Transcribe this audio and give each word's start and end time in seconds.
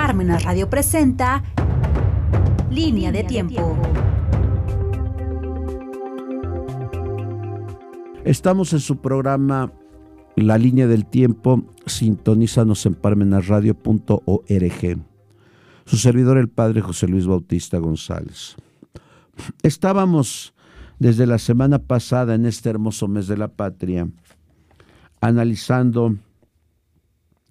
Parmenas 0.00 0.44
Radio 0.44 0.70
presenta 0.70 1.42
Línea 2.70 3.10
de 3.10 3.24
Tiempo. 3.24 3.76
Estamos 8.24 8.72
en 8.72 8.78
su 8.78 8.98
programa 8.98 9.72
La 10.36 10.56
Línea 10.56 10.86
del 10.86 11.04
Tiempo. 11.04 11.64
Sintonízanos 11.84 12.86
en 12.86 12.94
parmenasradio.org. 12.94 14.98
Su 15.84 15.96
servidor, 15.96 16.38
el 16.38 16.48
padre 16.48 16.80
José 16.80 17.08
Luis 17.08 17.26
Bautista 17.26 17.78
González. 17.78 18.54
Estábamos 19.64 20.54
desde 21.00 21.26
la 21.26 21.38
semana 21.38 21.80
pasada 21.80 22.36
en 22.36 22.46
este 22.46 22.70
hermoso 22.70 23.08
mes 23.08 23.26
de 23.26 23.36
la 23.36 23.48
patria 23.48 24.08
analizando 25.20 26.14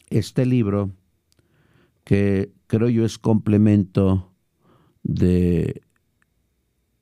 este 0.09 0.45
libro 0.45 0.91
que 2.07 2.53
creo 2.67 2.87
yo 2.87 3.03
es 3.03 3.17
complemento 3.17 4.31
de 5.03 5.81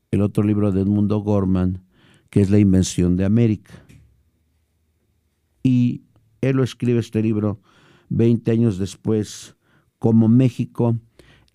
el 0.10 0.24
otro 0.24 0.42
libro 0.44 0.72
de 0.72 0.82
Edmundo 0.82 1.20
Gorman, 1.20 1.84
que 2.32 2.42
es 2.42 2.50
La 2.50 2.58
Invención 2.58 3.16
de 3.16 3.24
América. 3.24 3.86
Y 5.62 6.02
él 6.42 6.56
lo 6.56 6.64
escribe 6.64 7.00
este 7.02 7.22
libro 7.22 7.62
20 8.10 8.50
años 8.50 8.80
después, 8.80 9.56
como 10.00 10.28
México, 10.28 10.98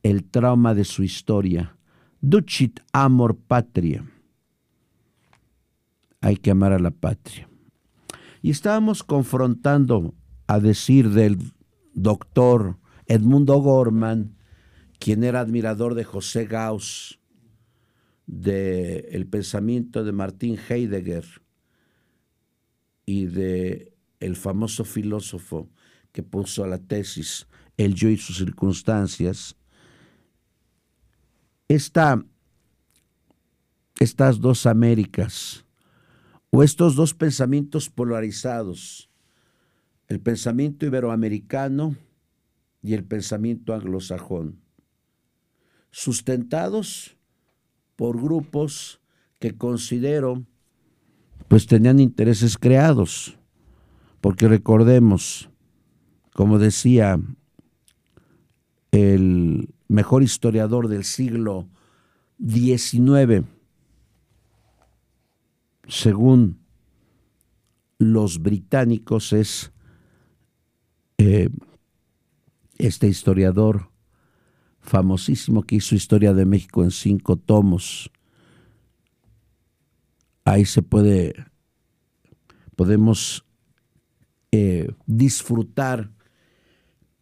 el 0.04 0.22
trauma 0.22 0.72
de 0.72 0.84
su 0.84 1.02
historia. 1.02 1.76
Ducit 2.20 2.78
amor 2.92 3.36
patria. 3.36 4.08
Hay 6.20 6.36
que 6.36 6.52
amar 6.52 6.72
a 6.72 6.78
la 6.78 6.92
patria. 6.92 7.48
Y 8.42 8.50
estábamos 8.50 9.02
confrontando 9.02 10.14
a 10.46 10.60
decir 10.60 11.10
del 11.10 11.36
doctor 11.94 12.76
Edmundo 13.10 13.58
Gorman, 13.58 14.36
quien 15.00 15.24
era 15.24 15.40
admirador 15.40 15.96
de 15.96 16.04
José 16.04 16.46
Gauss, 16.46 17.18
del 18.24 19.04
el 19.10 19.26
pensamiento 19.26 20.04
de 20.04 20.12
Martín 20.12 20.56
Heidegger 20.56 21.24
y 23.04 23.26
de 23.26 23.96
el 24.20 24.36
famoso 24.36 24.84
filósofo 24.84 25.68
que 26.12 26.22
puso 26.22 26.62
a 26.62 26.68
la 26.68 26.78
tesis 26.78 27.48
El 27.76 27.96
yo 27.96 28.10
y 28.10 28.16
sus 28.16 28.38
circunstancias, 28.38 29.56
esta, 31.66 32.24
estas 33.98 34.40
dos 34.40 34.66
Américas 34.66 35.64
o 36.50 36.62
estos 36.62 36.94
dos 36.94 37.12
pensamientos 37.14 37.90
polarizados, 37.90 39.10
el 40.06 40.20
pensamiento 40.20 40.86
iberoamericano 40.86 41.96
y 42.82 42.94
el 42.94 43.04
pensamiento 43.04 43.74
anglosajón, 43.74 44.60
sustentados 45.90 47.16
por 47.96 48.20
grupos 48.20 49.00
que 49.38 49.56
considero 49.56 50.44
pues 51.48 51.66
tenían 51.66 51.98
intereses 51.98 52.56
creados, 52.56 53.36
porque 54.20 54.46
recordemos, 54.46 55.50
como 56.32 56.60
decía 56.60 57.18
el 58.92 59.74
mejor 59.88 60.22
historiador 60.22 60.86
del 60.86 61.02
siglo 61.02 61.68
XIX, 62.38 63.44
según 65.88 66.60
los 67.98 68.40
británicos, 68.40 69.32
es 69.32 69.72
eh, 71.18 71.50
este 72.80 73.08
historiador 73.08 73.90
famosísimo 74.80 75.62
que 75.62 75.76
hizo 75.76 75.94
Historia 75.94 76.32
de 76.32 76.46
México 76.46 76.82
en 76.82 76.90
cinco 76.90 77.36
tomos. 77.36 78.10
Ahí 80.44 80.64
se 80.64 80.82
puede, 80.82 81.34
podemos 82.76 83.44
eh, 84.52 84.90
disfrutar 85.06 86.10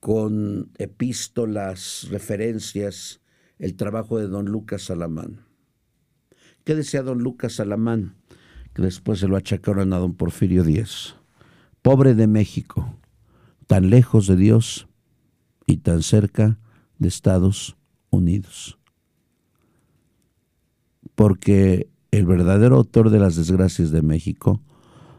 con 0.01 0.71
epístolas, 0.79 2.07
referencias, 2.11 3.21
el 3.59 3.75
trabajo 3.75 4.19
de 4.19 4.29
don 4.29 4.47
Lucas 4.47 4.83
Salamán. 4.83 5.45
¿Qué 6.65 6.75
decía 6.75 7.03
don 7.03 7.19
Lucas 7.19 7.55
Salamán? 7.55 8.15
Que 8.73 8.83
después 8.83 9.19
se 9.19 9.27
lo 9.27 9.37
achacaron 9.37 9.93
a 9.93 9.99
don 9.99 10.15
Porfirio 10.15 10.63
Díaz. 10.63 11.17
Pobre 11.83 12.15
de 12.15 12.29
México, 12.29 12.97
tan 13.67 13.91
lejos 13.91 14.27
de 14.27 14.37
Dios 14.37 14.88
y 15.69 15.77
tan 15.77 16.03
cerca 16.03 16.59
de 16.99 17.09
Estados 17.09 17.77
Unidos. 18.11 18.79
Porque 21.15 21.91
el 22.11 22.27
verdadero 22.27 22.77
autor 22.77 23.11
de 23.11 23.21
las 23.21 23.37
desgracias 23.37 23.91
de 23.91 24.03
México 24.03 24.63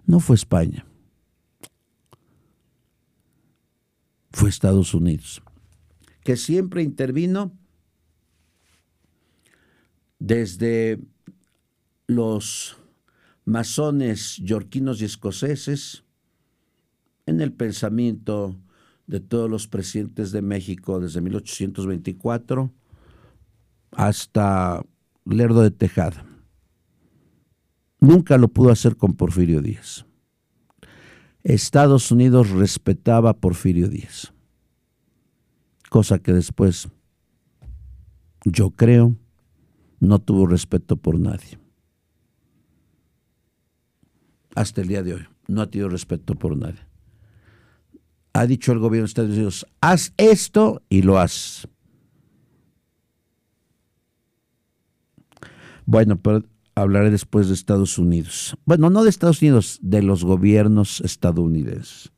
no 0.06 0.20
fue 0.20 0.36
España, 0.36 0.86
fue 4.32 4.50
Estados 4.50 4.96
Unidos, 4.96 5.42
que 6.24 6.36
siempre 6.36 6.82
intervino 6.82 7.52
desde 10.18 11.00
los 12.08 12.76
masones 13.46 14.38
yorquinos 14.38 15.00
y 15.02 15.06
escoceses, 15.06 16.04
en 17.28 17.40
el 17.40 17.54
pensamiento 17.54 18.60
de 19.10 19.20
todos 19.20 19.50
los 19.50 19.68
presidentes 19.68 20.32
de 20.32 20.44
México 20.44 21.00
desde 21.00 21.20
1824 21.20 22.72
hasta 23.92 24.86
Lerdo 25.26 25.64
de 25.64 25.72
Tejada. 25.72 26.28
Nunca 28.00 28.38
lo 28.38 28.50
pudo 28.50 28.70
hacer 28.70 28.98
con 28.98 29.16
Porfirio 29.16 29.64
Díaz. 29.64 30.06
Estados 31.44 32.12
Unidos 32.12 32.52
respetaba 32.52 33.32
a 33.32 33.38
Porfirio 33.38 33.90
Díaz, 33.90 34.32
cosa 35.90 36.20
que 36.20 36.32
después, 36.32 36.88
yo 38.46 38.70
creo, 38.70 39.16
no 40.00 40.20
tuvo 40.20 40.46
respeto 40.46 40.98
por 40.98 41.20
nadie. 41.20 41.58
Hasta 44.54 44.82
el 44.82 44.88
día 44.88 45.02
de 45.02 45.16
hoy, 45.16 45.28
no 45.48 45.62
ha 45.62 45.70
tenido 45.72 45.90
respeto 45.90 46.36
por 46.36 46.56
nadie 46.56 46.89
ha 48.40 48.48
dicho 48.48 48.72
el 48.72 48.80
gobierno 48.80 49.04
de 49.04 49.10
Estados 49.10 49.32
Unidos, 49.32 49.68
haz 49.82 50.14
esto 50.16 50.82
y 50.88 51.02
lo 51.02 51.20
haz. 51.20 51.68
Bueno, 55.86 56.22
pero 56.22 56.46
hablaré 56.74 57.12
después 57.12 57.50
de 57.50 57.54
Estados 57.54 57.98
Unidos. 57.98 58.56
Bueno, 58.64 58.90
no 58.90 59.04
de 59.04 59.10
Estados 59.10 59.42
Unidos, 59.42 59.78
de 59.82 60.04
los 60.04 60.24
gobiernos 60.24 61.02
estadounidenses. 61.02 62.14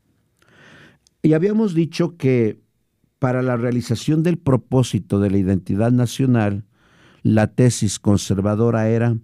Y 1.23 1.33
habíamos 1.33 1.73
dicho 1.73 2.17
que 2.17 2.61
para 3.17 3.41
la 3.41 3.57
realización 3.57 4.21
del 4.21 4.37
propósito 4.37 5.19
de 5.19 5.31
la 5.31 5.39
identidad 5.39 5.91
nacional, 5.91 6.65
la 7.23 7.47
tesis 7.47 7.97
conservadora 7.97 8.89
era 8.89 9.17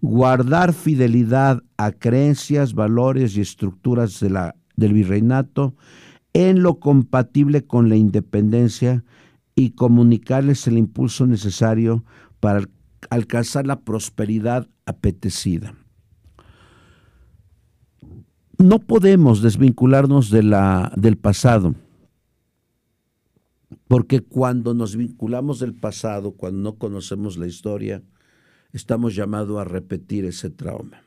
guardar 0.00 0.72
fidelidad 0.72 1.62
a 1.76 1.92
creencias, 1.92 2.74
valores 2.74 3.36
y 3.36 3.42
estructuras 3.42 4.18
de 4.18 4.30
la, 4.30 4.56
del 4.74 4.92
virreinato 4.92 5.76
en 6.34 6.62
lo 6.62 6.80
compatible 6.80 7.66
con 7.66 7.88
la 7.88 7.96
independencia 7.96 9.04
y 9.54 9.70
comunicarles 9.70 10.66
el 10.66 10.78
impulso 10.78 11.26
necesario 11.26 12.04
para 12.40 12.68
alcanzar 13.10 13.66
la 13.66 13.80
prosperidad 13.80 14.68
apetecida. 14.86 15.74
No 18.58 18.78
podemos 18.78 19.42
desvincularnos 19.42 20.30
de 20.30 20.42
la, 20.42 20.92
del 20.96 21.18
pasado, 21.18 21.74
porque 23.88 24.20
cuando 24.20 24.72
nos 24.72 24.96
vinculamos 24.96 25.58
del 25.58 25.74
pasado, 25.74 26.32
cuando 26.32 26.60
no 26.60 26.78
conocemos 26.78 27.36
la 27.36 27.46
historia, 27.46 28.02
estamos 28.72 29.14
llamados 29.14 29.60
a 29.60 29.64
repetir 29.64 30.24
ese 30.24 30.48
trauma. 30.48 31.02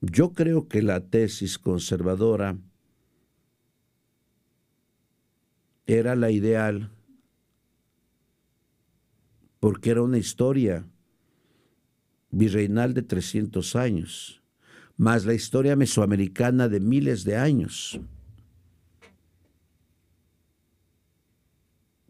Yo 0.00 0.32
creo 0.32 0.68
que 0.68 0.82
la 0.82 1.00
tesis 1.00 1.58
conservadora 1.58 2.56
era 5.88 6.14
la 6.14 6.30
ideal 6.30 6.90
porque 9.58 9.90
era 9.90 10.02
una 10.02 10.18
historia 10.18 10.86
virreinal 12.30 12.92
de 12.92 13.02
300 13.02 13.74
años, 13.74 14.42
más 14.98 15.24
la 15.24 15.32
historia 15.32 15.76
mesoamericana 15.76 16.68
de 16.68 16.80
miles 16.80 17.24
de 17.24 17.36
años. 17.36 17.98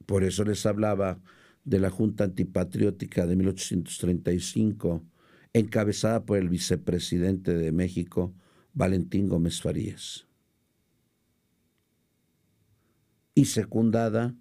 Por 0.06 0.24
eso 0.24 0.42
les 0.42 0.66
hablaba 0.66 1.20
de 1.64 1.78
la 1.78 1.90
Junta 1.90 2.24
Antipatriótica 2.24 3.26
de 3.28 3.36
1835, 3.36 5.04
encabezada 5.52 6.26
por 6.26 6.38
el 6.38 6.48
vicepresidente 6.48 7.54
de 7.54 7.70
México, 7.70 8.34
Valentín 8.74 9.28
Gómez 9.28 9.62
Farías 9.62 10.27
y 13.38 13.44
secundada 13.44 14.34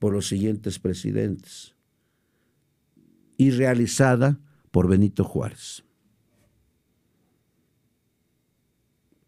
por 0.00 0.12
los 0.12 0.26
siguientes 0.26 0.80
presidentes 0.80 1.76
y 3.36 3.52
realizada 3.52 4.40
por 4.72 4.88
Benito 4.88 5.22
Juárez. 5.22 5.84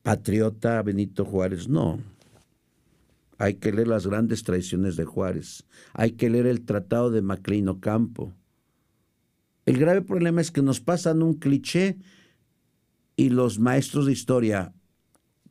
Patriota 0.02 0.82
Benito 0.82 1.24
Juárez, 1.24 1.68
no. 1.68 2.00
Hay 3.38 3.54
que 3.54 3.70
leer 3.70 3.86
las 3.86 4.04
grandes 4.04 4.42
traiciones 4.42 4.96
de 4.96 5.04
Juárez. 5.04 5.64
Hay 5.92 6.10
que 6.10 6.28
leer 6.28 6.46
el 6.46 6.64
tratado 6.64 7.12
de 7.12 7.22
Maclean 7.22 7.68
Ocampo. 7.68 8.34
El 9.64 9.78
grave 9.78 10.02
problema 10.02 10.40
es 10.40 10.50
que 10.50 10.60
nos 10.60 10.80
pasan 10.80 11.22
un 11.22 11.34
cliché 11.34 11.98
y 13.14 13.28
los 13.28 13.60
maestros 13.60 14.06
de 14.06 14.12
historia, 14.12 14.74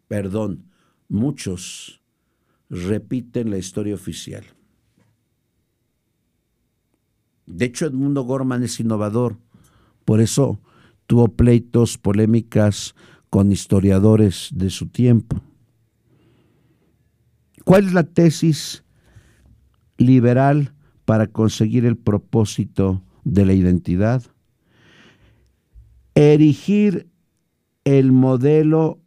perdón, 0.09 0.65
muchos 1.07 2.00
repiten 2.71 3.51
la 3.51 3.57
historia 3.57 3.93
oficial. 3.93 4.45
De 7.45 7.65
hecho, 7.65 7.85
Edmundo 7.85 8.23
Gorman 8.23 8.63
es 8.63 8.79
innovador. 8.79 9.37
Por 10.05 10.21
eso 10.21 10.61
tuvo 11.05 11.27
pleitos, 11.27 11.97
polémicas 11.97 12.95
con 13.29 13.51
historiadores 13.51 14.49
de 14.53 14.69
su 14.69 14.87
tiempo. 14.87 15.41
¿Cuál 17.65 17.85
es 17.85 17.93
la 17.93 18.03
tesis 18.03 18.83
liberal 19.97 20.73
para 21.03 21.27
conseguir 21.27 21.85
el 21.85 21.97
propósito 21.97 23.03
de 23.25 23.45
la 23.45 23.53
identidad? 23.53 24.23
Erigir 26.15 27.09
el 27.83 28.13
modelo, 28.13 28.99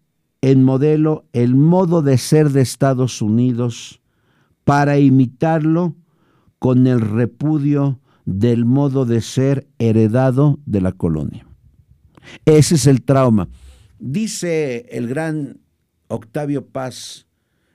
en 0.45 0.63
modelo, 0.63 1.25
el 1.33 1.55
modo 1.55 2.03
de 2.03 2.19
ser 2.19 2.51
de 2.51 2.61
Estados 2.61 3.23
Unidos 3.23 4.03
para 4.65 4.99
imitarlo 4.99 5.97
con 6.59 6.87
el 6.87 7.01
repudio 7.01 7.99
del 8.27 8.67
modo 8.67 9.07
de 9.07 9.23
ser 9.23 9.67
heredado 9.79 10.61
de 10.67 10.83
la 10.83 10.93
colonia. 10.93 11.47
Ese 12.45 12.75
es 12.75 12.87
el 12.87 13.03
trauma. 13.03 13.49
Dice 13.99 14.87
el 14.91 15.09
gran 15.09 15.61
Octavio 16.09 16.67
Paz 16.67 17.27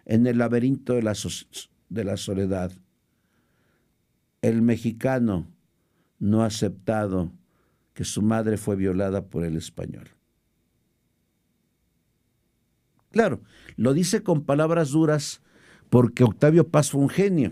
en 0.06 0.28
el 0.28 0.38
laberinto 0.38 0.94
de 0.94 1.02
la, 1.02 2.18
soledad, 2.18 2.72
el 4.44 4.62
mexicano 4.62 5.48
no 6.20 6.44
ha 6.44 6.46
aceptado 6.46 7.32
que 7.96 8.04
su 8.04 8.22
madre 8.22 8.58
fue 8.58 8.76
violada 8.76 9.26
por 9.26 9.44
el 9.44 9.58
español. 9.58 10.19
Claro, 13.12 13.42
lo 13.76 13.94
dice 13.94 14.24
con 14.24 14.44
palabras 14.44 14.92
duras 14.92 15.42
porque 15.90 16.24
Octavio 16.24 16.68
Paz 16.68 16.92
fue 16.92 17.02
un 17.02 17.10
genio. 17.10 17.52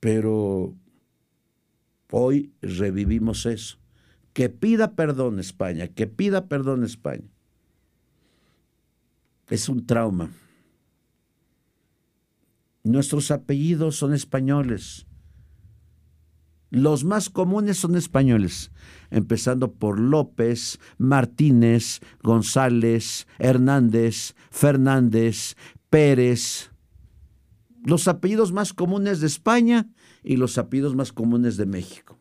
Pero 0.00 0.74
hoy 2.10 2.52
revivimos 2.60 3.46
eso. 3.46 3.78
Que 4.32 4.48
pida 4.48 4.96
perdón 4.96 5.38
España, 5.38 5.88
que 5.88 6.06
pida 6.06 6.48
perdón 6.48 6.84
España. 6.84 7.28
Es 9.48 9.68
un 9.68 9.86
trauma. 9.86 10.30
Nuestros 12.82 13.30
apellidos 13.30 13.96
son 13.96 14.12
españoles. 14.12 15.06
Los 16.70 17.04
más 17.04 17.30
comunes 17.30 17.78
son 17.78 17.94
españoles, 17.94 18.72
empezando 19.14 19.72
por 19.72 20.00
López, 20.00 20.80
Martínez, 20.98 22.00
González, 22.22 23.28
Hernández, 23.38 24.34
Fernández, 24.50 25.54
Pérez, 25.88 26.72
los 27.84 28.08
apellidos 28.08 28.52
más 28.52 28.72
comunes 28.72 29.20
de 29.20 29.28
España 29.28 29.88
y 30.24 30.36
los 30.36 30.58
apellidos 30.58 30.96
más 30.96 31.12
comunes 31.12 31.56
de 31.56 31.66
México. 31.66 32.18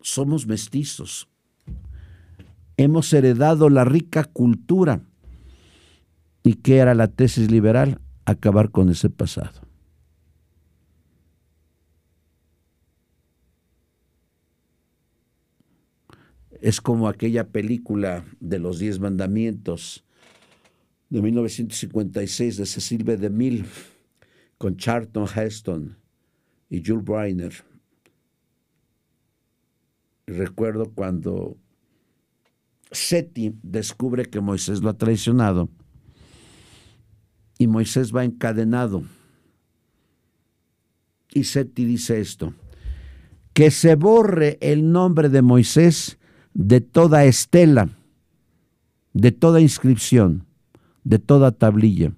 Somos 0.00 0.46
mestizos. 0.46 1.28
Hemos 2.78 3.12
heredado 3.12 3.68
la 3.68 3.84
rica 3.84 4.24
cultura. 4.24 5.02
¿Y 6.42 6.54
qué 6.54 6.76
era 6.76 6.94
la 6.94 7.08
tesis 7.08 7.50
liberal? 7.50 8.00
Acabar 8.24 8.70
con 8.70 8.88
ese 8.88 9.10
pasado. 9.10 9.65
Es 16.60 16.80
como 16.80 17.08
aquella 17.08 17.48
película 17.48 18.24
de 18.40 18.58
los 18.58 18.78
Diez 18.78 18.98
Mandamientos 18.98 20.04
de 21.10 21.22
1956 21.22 22.56
de 22.56 22.66
Cecil 22.66 23.04
B. 23.04 23.16
DeMille 23.16 23.64
con 24.58 24.76
Charlton 24.76 25.26
Heston 25.34 25.96
y 26.70 26.82
Jules 26.84 27.04
Briner. 27.04 27.52
Recuerdo 30.26 30.92
cuando 30.92 31.56
Seti 32.90 33.54
descubre 33.62 34.24
que 34.24 34.40
Moisés 34.40 34.80
lo 34.80 34.90
ha 34.90 34.98
traicionado 34.98 35.68
y 37.58 37.66
Moisés 37.66 38.14
va 38.14 38.24
encadenado. 38.24 39.04
Y 41.32 41.44
Seti 41.44 41.84
dice 41.84 42.20
esto, 42.20 42.54
que 43.52 43.70
se 43.70 43.94
borre 43.94 44.58
el 44.60 44.90
nombre 44.90 45.28
de 45.28 45.42
Moisés 45.42 46.18
de 46.56 46.80
toda 46.80 47.26
estela, 47.26 47.90
de 49.12 49.30
toda 49.30 49.60
inscripción, 49.60 50.46
de 51.04 51.18
toda 51.18 51.52
tablilla, 51.52 52.12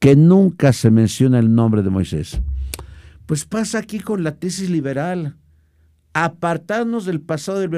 que 0.00 0.16
nunca 0.16 0.72
se 0.72 0.90
menciona 0.90 1.38
el 1.38 1.54
nombre 1.54 1.84
de 1.84 1.90
Moisés. 1.90 2.40
Pues 3.26 3.44
pasa 3.44 3.78
aquí 3.78 4.00
con 4.00 4.24
la 4.24 4.34
tesis 4.38 4.70
liberal, 4.70 5.36
apartarnos 6.14 7.06
del 7.06 7.20
pasado 7.20 7.60
del 7.60 7.70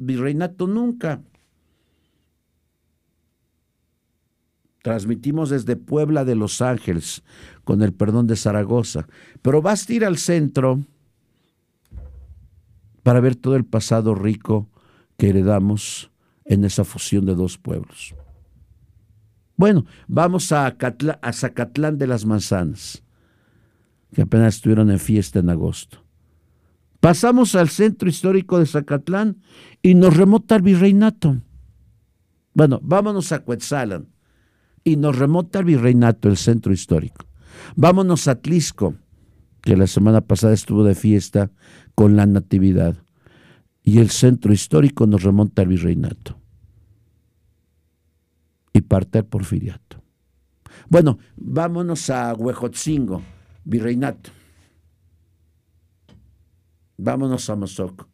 virreinato, 0.00 0.66
nunca. 0.66 1.20
Transmitimos 4.82 5.50
desde 5.50 5.76
Puebla 5.76 6.24
de 6.24 6.34
Los 6.34 6.62
Ángeles, 6.62 7.22
con 7.62 7.82
el 7.82 7.92
perdón 7.92 8.26
de 8.26 8.36
Zaragoza, 8.36 9.06
pero 9.42 9.60
basta 9.60 9.92
ir 9.92 10.06
al 10.06 10.16
centro 10.16 10.80
para 13.02 13.20
ver 13.20 13.36
todo 13.36 13.56
el 13.56 13.64
pasado 13.64 14.14
rico 14.14 14.68
que 15.16 15.30
heredamos 15.30 16.10
en 16.44 16.64
esa 16.64 16.84
fusión 16.84 17.26
de 17.26 17.34
dos 17.34 17.58
pueblos. 17.58 18.14
Bueno, 19.56 19.84
vamos 20.08 20.52
a, 20.52 20.66
a 20.66 21.32
Zacatlán 21.32 21.98
de 21.98 22.06
las 22.06 22.24
Manzanas, 22.24 23.02
que 24.12 24.22
apenas 24.22 24.56
estuvieron 24.56 24.90
en 24.90 24.98
fiesta 24.98 25.38
en 25.38 25.50
agosto. 25.50 26.02
Pasamos 27.00 27.54
al 27.54 27.68
centro 27.68 28.08
histórico 28.08 28.58
de 28.58 28.66
Zacatlán 28.66 29.42
y 29.82 29.94
nos 29.94 30.16
remota 30.16 30.54
al 30.54 30.62
virreinato. 30.62 31.42
Bueno, 32.52 32.80
vámonos 32.82 33.32
a 33.32 33.40
Cuetzalan 33.40 34.08
y 34.84 34.96
nos 34.96 35.16
remota 35.16 35.60
al 35.60 35.64
virreinato, 35.64 36.28
el 36.28 36.36
centro 36.36 36.72
histórico. 36.72 37.26
Vámonos 37.76 38.28
a 38.28 38.36
Tlisco, 38.36 38.94
que 39.62 39.76
la 39.76 39.86
semana 39.86 40.20
pasada 40.22 40.52
estuvo 40.52 40.84
de 40.84 40.94
fiesta 40.94 41.50
con 42.00 42.16
la 42.16 42.24
Natividad. 42.24 42.96
Y 43.82 43.98
el 43.98 44.08
centro 44.08 44.54
histórico 44.54 45.06
nos 45.06 45.22
remonta 45.22 45.60
al 45.60 45.68
virreinato. 45.68 46.40
Y 48.72 48.80
parte 48.80 49.18
al 49.18 49.26
porfiriato. 49.26 50.02
Bueno, 50.88 51.18
vámonos 51.36 52.08
a 52.08 52.32
Huejotzingo, 52.32 53.20
virreinato. 53.64 54.30
Vámonos 56.96 57.50
a 57.50 57.56
Mozoc. 57.56 58.08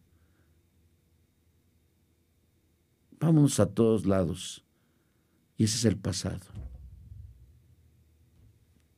Vámonos 3.20 3.60
a 3.60 3.66
todos 3.66 4.04
lados. 4.04 4.64
Y 5.56 5.62
ese 5.62 5.76
es 5.76 5.84
el 5.84 5.96
pasado. 5.96 6.44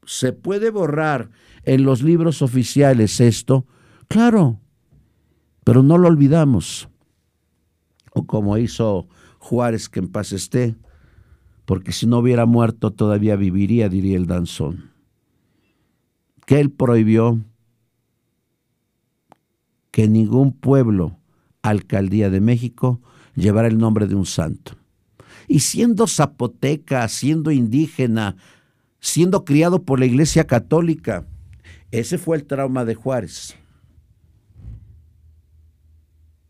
¿Se 0.07 0.33
puede 0.33 0.71
borrar 0.71 1.31
en 1.65 1.85
los 1.85 2.03
libros 2.03 2.41
oficiales 2.41 3.21
esto? 3.21 3.67
Claro, 4.09 4.63
pero 5.69 5.83
no 5.83 5.99
lo 5.99 6.09
olvidamos. 6.09 6.89
O 8.15 8.25
como 8.25 8.57
hizo 8.57 9.07
Juárez, 9.37 9.91
que 9.91 9.99
en 9.99 10.09
paz 10.09 10.33
esté, 10.33 10.77
porque 11.67 11.93
si 11.93 12.07
no 12.07 12.21
hubiera 12.21 12.47
muerto 12.47 12.91
todavía 12.91 13.37
viviría, 13.37 13.91
diría 13.91 14.17
el 14.17 14.25
danzón. 14.25 14.93
Que 16.47 16.59
él 16.59 16.71
prohibió 16.71 17.45
que 19.91 20.09
ningún 20.09 20.55
pueblo, 20.55 21.19
alcaldía 21.61 22.31
de 22.31 22.41
México, 22.41 23.03
llevara 23.35 23.69
el 23.69 23.77
nombre 23.77 24.07
de 24.07 24.15
un 24.15 24.25
santo. 24.25 24.73
Y 25.49 25.61
siendo 25.61 26.07
zapoteca, 26.07 27.07
siendo 27.09 27.51
indígena, 27.51 28.37
siendo 29.01 29.45
criado 29.45 29.83
por 29.83 30.01
la 30.01 30.07
Iglesia 30.07 30.47
Católica. 30.47 31.27
Ese 31.91 32.17
fue 32.17 32.39
el 32.39 32.47
trauma 32.47 32.87
de 32.87 32.95
Juárez. 32.95 33.58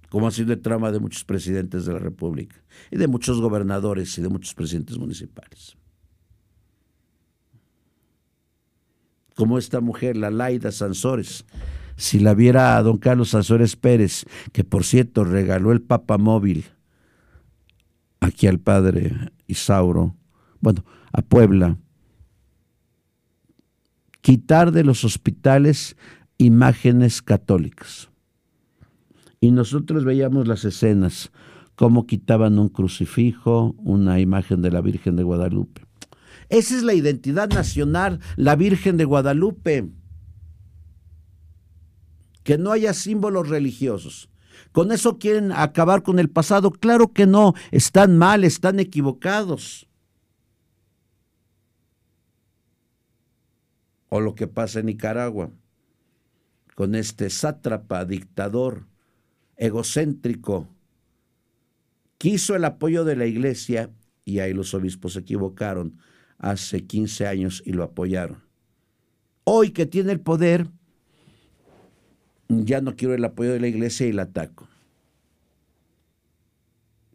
Como 0.09 0.27
ha 0.27 0.31
sido 0.31 0.53
el 0.53 0.61
trama 0.61 0.91
de 0.91 1.01
muchos 1.01 1.25
presidentes 1.25 1.85
de 1.85 1.93
la 1.93 1.99
República 1.99 2.57
y 2.91 2.97
de 2.97 3.09
muchos 3.09 3.41
gobernadores 3.41 4.17
y 4.19 4.23
de 4.23 4.29
muchos 4.29 4.55
presidentes 4.55 4.99
municipales. 4.99 5.77
Como 9.35 9.59
esta 9.59 9.81
mujer, 9.81 10.17
la 10.17 10.31
Laida 10.31 10.73
Sansores. 10.73 11.45
Si 11.97 12.19
la 12.19 12.35
viera 12.35 12.77
a 12.77 12.83
don 12.83 12.99
Carlos 12.99 13.31
Sansores 13.31 13.77
Pérez, 13.77 14.25
que 14.53 14.65
por 14.65 14.85
cierto 14.85 15.25
regaló 15.25 15.73
el 15.73 15.83
papamóvil 15.83 16.65
aquí 18.21 18.47
al 18.47 18.59
padre 18.59 19.33
Isauro, 19.47 20.17
bueno, 20.61 20.85
a 21.13 21.23
Puebla, 21.23 21.77
quitar 24.21 24.73
de 24.73 24.85
los 24.85 25.05
hospitales 25.05 25.97
imágenes 26.39 27.23
católicas. 27.23 28.11
Y 29.41 29.51
nosotros 29.53 30.05
veíamos 30.05 30.49
las 30.49 30.65
escenas, 30.65 31.31
cómo 31.77 32.07
quitaban 32.07 32.59
un 32.59 32.69
crucifijo, 32.69 33.75
una 33.79 34.19
imagen 34.21 34.63
de 34.63 34.71
la 34.71 34.81
Virgen 34.81 35.17
de 35.17 35.23
Guadalupe. 35.23 35.87
Esa 36.49 36.77
es 36.77 36.83
la 36.83 36.95
identidad 36.95 37.49
nacional, 37.49 38.21
la 38.37 38.57
Virgen 38.57 38.97
de 38.97 39.05
Guadalupe. 39.05 39.89
Que 42.43 42.59
no 42.59 42.73
haya 42.73 42.95
símbolos 42.95 43.49
religiosos. 43.49 44.31
¿Con 44.73 44.91
eso 44.93 45.19
quieren 45.19 45.53
acabar 45.53 46.03
con 46.03 46.19
el 46.19 46.31
pasado? 46.31 46.71
Claro 46.71 47.13
que 47.13 47.27
no, 47.27 47.55
están 47.71 48.17
mal, 48.17 48.45
están 48.45 48.81
equivocados. 48.81 49.89
O 54.09 54.21
lo 54.21 54.35
que 54.35 54.47
pasa 54.47 54.81
en 54.81 54.87
Nicaragua, 54.87 55.51
con 56.75 56.95
este 56.95 57.29
sátrapa, 57.29 58.05
dictador, 58.05 58.87
egocéntrico, 59.59 60.69
quiso 62.17 62.57
el 62.57 62.65
apoyo 62.65 63.05
de 63.05 63.17
la 63.17 63.27
iglesia 63.27 63.91
y 64.25 64.39
ahí 64.39 64.55
los 64.55 64.73
obispos 64.73 65.15
se 65.15 65.21
equivocaron 65.21 65.99
hace 66.39 66.87
15 66.87 67.27
años 67.27 67.63
y 67.67 67.73
lo 67.73 67.83
apoyaron. 67.83 68.43
Hoy 69.45 69.71
que 69.71 69.87
tiene 69.87 70.13
el 70.13 70.21
poder, 70.21 70.69
ya 72.49 72.81
no 72.81 72.97
quiero 72.97 73.15
el 73.15 73.25
apoyo 73.25 73.53
de 73.53 73.61
la 73.61 73.69
iglesia 73.69 74.07
y 74.07 74.13
la 74.13 74.23
ataco. 74.23 74.69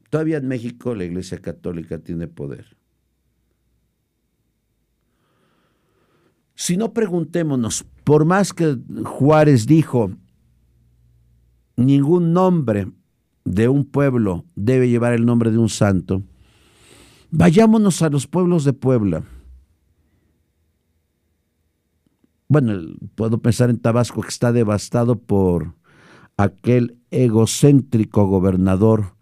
Todavía 0.10 0.38
en 0.38 0.48
México 0.48 0.94
la 0.94 1.06
iglesia 1.06 1.40
católica 1.40 1.98
tiene 1.98 2.28
poder. 2.28 2.78
Si 6.56 6.78
no 6.78 6.94
preguntémonos, 6.94 7.86
por 8.04 8.26
más 8.26 8.54
que 8.54 8.78
Juárez 9.04 9.66
dijo, 9.66 10.12
ningún 11.76 12.34
nombre 12.34 12.88
de 13.46 13.68
un 13.68 13.86
pueblo 13.86 14.46
debe 14.56 14.90
llevar 14.90 15.14
el 15.14 15.26
nombre 15.26 15.52
de 15.52 15.58
un 15.58 15.70
santo, 15.70 16.24
vayámonos 17.32 18.02
a 18.02 18.10
los 18.10 18.28
pueblos 18.28 18.64
de 18.64 18.74
Puebla. 18.74 19.24
Bueno, 22.48 22.74
puedo 23.16 23.40
pensar 23.40 23.70
en 23.70 23.80
Tabasco 23.80 24.22
que 24.22 24.30
está 24.30 24.52
devastado 24.52 25.18
por 25.18 25.74
aquel 26.38 26.98
egocéntrico 27.10 28.28
gobernador 28.28 29.16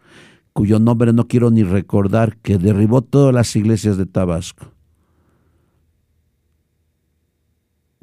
cuyo 0.54 0.80
nombre 0.80 1.14
no 1.14 1.28
quiero 1.28 1.50
ni 1.50 1.64
recordar, 1.64 2.38
que 2.38 2.58
derribó 2.58 3.02
todas 3.02 3.34
las 3.34 3.56
iglesias 3.56 3.98
de 3.98 4.06
Tabasco. 4.06 4.68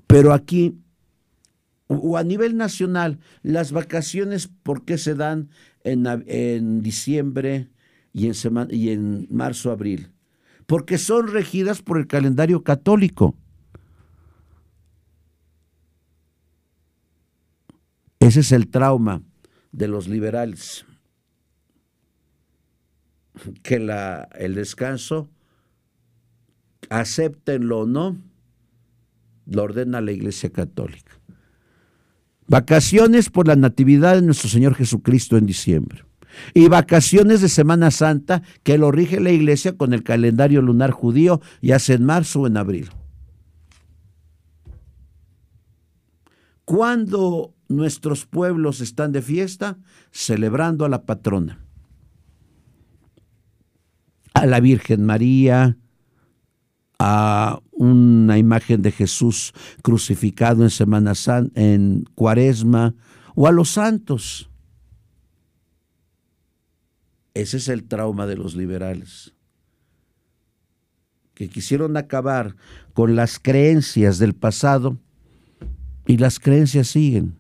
Pero 0.07 0.33
aquí 0.33 0.79
o 1.89 2.17
a 2.19 2.23
nivel 2.23 2.57
nacional, 2.57 3.19
las 3.43 3.73
vacaciones, 3.73 4.49
¿por 4.63 4.85
qué 4.85 4.99
se 4.99 5.15
dan 5.15 5.49
en, 5.85 6.83
diciembre 6.83 7.71
y 8.13 8.27
en, 8.27 8.35
y 8.71 8.91
en 8.91 9.27
marzo, 9.31 9.71
abril? 9.71 10.13
Porque 10.67 10.99
son 10.99 11.29
regidas 11.29 11.81
por 11.81 11.99
el 11.99 12.07
calendario 12.07 12.63
católico. 12.63 13.35
Ese 18.21 18.41
es 18.41 18.53
el 18.53 18.69
trauma 18.69 19.23
de 19.73 19.89
los 19.89 20.09
liberales. 20.09 20.85
Que 23.63 23.79
la, 23.79 24.29
el 24.35 24.57
descanso, 24.57 25.31
acéptenlo 26.91 27.81
o 27.81 27.87
no, 27.87 28.19
lo 29.47 29.63
ordena 29.63 30.03
la 30.03 30.13
Iglesia 30.13 30.51
Católica. 30.51 31.19
Vacaciones 32.49 33.29
por 33.29 33.47
la 33.47 33.57
Natividad 33.57 34.15
de 34.15 34.23
nuestro 34.23 34.49
Señor 34.49 34.75
Jesucristo 34.75 35.37
en 35.37 35.45
diciembre. 35.45 36.05
Y 36.55 36.69
vacaciones 36.69 37.43
de 37.43 37.49
Semana 37.49 37.91
Santa 37.91 38.43
que 38.63 38.79
lo 38.79 38.91
rige 38.91 39.21
la 39.21 39.31
iglesia 39.31 39.77
con 39.77 39.93
el 39.93 40.03
calendario 40.03 40.63
lunar 40.63 40.91
judío, 40.91 41.41
ya 41.61 41.79
sea 41.79 41.97
en 41.97 42.05
marzo 42.05 42.43
o 42.43 42.47
en 42.47 42.57
abril. 42.57 42.89
Cuando 46.65 47.55
nuestros 47.69 48.25
pueblos 48.25 48.81
están 48.81 49.13
de 49.13 49.21
fiesta, 49.21 49.79
celebrando 50.11 50.85
a 50.85 50.89
la 50.89 51.05
patrona, 51.05 51.65
a 54.33 54.47
la 54.47 54.61
Virgen 54.61 55.05
María, 55.05 55.77
a 56.99 57.61
una 57.71 58.39
imagen 58.39 58.83
de 58.83 58.91
Jesús 58.91 59.53
crucificado 59.83 60.65
en 60.65 60.71
Semana 60.71 61.15
Santa, 61.15 61.61
en 61.61 62.05
Cuaresma, 62.15 62.95
o 63.35 63.47
a 63.47 63.53
los 63.53 63.71
santos. 63.71 64.51
Ese 67.35 67.59
es 67.59 67.69
el 67.69 67.85
trauma 67.85 68.27
de 68.27 68.37
los 68.37 68.57
liberales, 68.57 69.33
que 71.35 71.49
quisieron 71.49 71.97
acabar 71.97 72.57
con 72.95 73.15
las 73.15 73.39
creencias 73.39 74.19
del 74.19 74.35
pasado 74.35 74.99
y 76.05 76.17
las 76.17 76.41
creencias 76.41 76.89
siguen, 76.89 77.39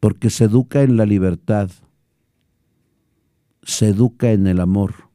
porque 0.00 0.30
se 0.30 0.44
educa 0.44 0.82
en 0.82 0.96
la 0.96 1.04
libertad, 1.04 1.70
se 3.64 3.88
educa 3.88 4.32
en 4.32 4.46
el 4.46 4.60
amor 4.60 5.13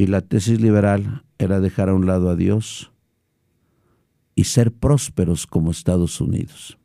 y 0.00 0.06
la 0.06 0.22
tesis 0.22 0.62
liberal 0.62 1.26
era 1.36 1.60
dejar 1.60 1.90
a 1.90 1.94
un 1.94 2.06
lado 2.06 2.30
a 2.30 2.34
Dios 2.34 2.90
y 4.34 4.44
ser 4.44 4.72
prósperos 4.72 5.46
como 5.46 5.70
Estados 5.70 6.22
Unidos. 6.22 6.78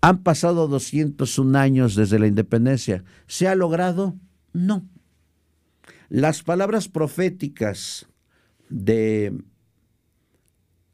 Han 0.00 0.22
pasado 0.22 0.66
201 0.66 1.58
años 1.58 1.94
desde 1.94 2.18
la 2.18 2.26
independencia. 2.26 3.04
¿Se 3.26 3.48
ha 3.48 3.54
logrado? 3.54 4.16
No. 4.54 4.88
Las 6.08 6.42
palabras 6.42 6.88
proféticas 6.88 8.08
de 8.70 9.38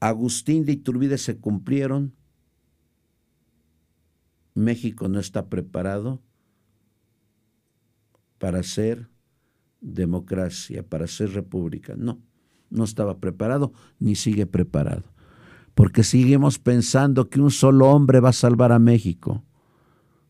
Agustín 0.00 0.64
de 0.64 0.72
Iturbide 0.72 1.18
se 1.18 1.38
cumplieron. 1.38 2.16
México 4.54 5.06
no 5.06 5.20
está 5.20 5.48
preparado 5.48 6.20
para 8.38 8.64
ser 8.64 9.08
democracia, 9.80 10.82
para 10.82 11.06
ser 11.06 11.30
república. 11.30 11.94
No, 11.96 12.18
no 12.70 12.84
estaba 12.84 13.18
preparado 13.18 13.72
ni 13.98 14.14
sigue 14.14 14.46
preparado. 14.46 15.04
Porque 15.74 16.02
seguimos 16.02 16.58
pensando 16.58 17.28
que 17.28 17.40
un 17.40 17.50
solo 17.50 17.88
hombre 17.88 18.20
va 18.20 18.30
a 18.30 18.32
salvar 18.32 18.72
a 18.72 18.78
México. 18.78 19.44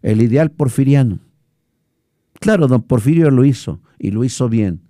El 0.02 0.22
ideal 0.22 0.50
porfiriano. 0.50 1.20
Claro, 2.40 2.68
don 2.68 2.82
Porfirio 2.82 3.30
lo 3.30 3.44
hizo 3.44 3.80
y 3.98 4.10
lo 4.10 4.24
hizo 4.24 4.48
bien. 4.48 4.82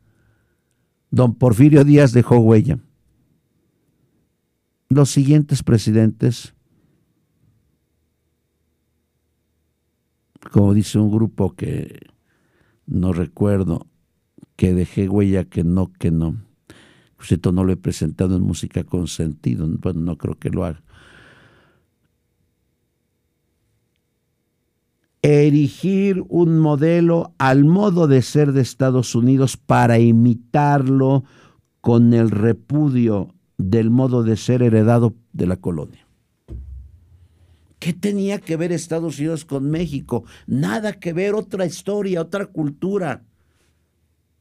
Don 1.11 1.35
Porfirio 1.35 1.85
Díaz 1.85 2.13
dejó 2.13 2.39
huella. 2.39 2.79
Los 4.91 5.11
siguientes 5.11 5.63
presidentes, 5.63 6.55
como 10.53 10.75
dice 10.75 10.99
un 10.99 11.11
grupo 11.11 11.55
que 11.55 12.11
no 12.87 13.13
recuerdo, 13.13 13.87
que 14.59 14.75
dejé 14.75 15.09
huella 15.09 15.45
que 15.45 15.63
no, 15.63 15.93
que 16.01 16.11
no. 16.11 16.35
Por 17.17 17.53
no 17.55 17.63
lo 17.63 17.73
he 17.73 17.77
presentado 17.77 18.35
en 18.35 18.43
música 18.43 18.83
con 18.83 19.07
sentido, 19.07 19.69
bueno, 19.69 20.01
no 20.01 20.19
creo 20.19 20.35
que 20.35 20.51
lo 20.51 20.65
haga. 20.65 20.83
erigir 25.21 26.25
un 26.29 26.61
modelo 26.61 27.35
al 27.39 27.65
modo 27.65 28.07
de 28.07 28.23
ser 28.23 28.53
de 28.53 28.61
Estados 28.61 29.17
Unidos 29.17 29.57
para 29.57 29.99
imitarlo 29.99 31.25
con 31.81 32.15
el 32.15 32.31
repudio 32.31 33.35
del 33.59 33.91
modo 33.91 34.23
de 34.23 34.37
ser 34.37 34.63
heredado 34.63 35.15
de 35.33 35.47
la 35.49 35.57
colonia. 35.57 36.07
¿Qué 37.81 37.93
tenía 37.93 38.39
que 38.39 38.57
ver 38.57 38.71
Estados 38.71 39.19
Unidos 39.19 39.45
con 39.45 39.69
México? 39.69 40.25
Nada 40.47 40.95
que 40.95 41.13
ver, 41.13 41.35
otra 41.35 41.67
historia, 41.67 42.23
otra 42.23 42.47
cultura 42.47 43.28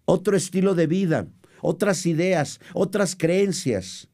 otro 0.07 0.37
estilo 0.37 0.73
de 0.73 0.87
vida, 0.87 1.27
otras 1.61 2.05
ideas, 2.05 2.61
otras 2.73 3.15
creencias. 3.15 4.07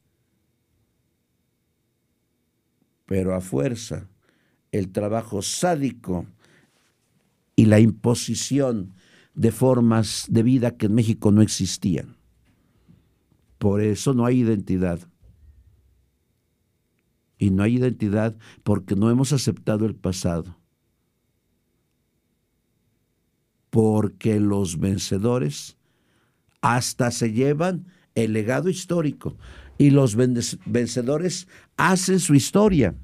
Pero 3.06 3.34
a 3.34 3.40
fuerza 3.40 4.08
el 4.72 4.90
trabajo 4.90 5.40
sádico 5.40 6.26
y 7.54 7.66
la 7.66 7.78
imposición 7.78 8.92
de 9.34 9.52
formas 9.52 10.26
de 10.28 10.42
vida 10.42 10.76
que 10.76 10.86
en 10.86 10.94
México 10.96 11.30
no 11.30 11.42
existían. 11.42 12.16
Por 13.58 13.80
eso 13.80 14.14
no 14.14 14.26
hay 14.26 14.40
identidad. 14.40 14.98
Y 17.38 17.50
no 17.50 17.62
hay 17.62 17.76
identidad 17.76 18.36
porque 18.64 18.96
no 18.96 19.10
hemos 19.10 19.32
aceptado 19.32 19.86
el 19.86 19.94
pasado. 19.94 20.56
Porque 23.70 24.40
los 24.40 24.80
vencedores 24.80 25.76
hasta 26.64 27.10
se 27.10 27.30
llevan 27.30 27.88
el 28.14 28.32
legado 28.32 28.70
histórico 28.70 29.36
y 29.76 29.90
los 29.90 30.16
vencedores 30.16 31.46
hacen 31.76 32.18
su 32.18 32.34
historia. 32.34 32.94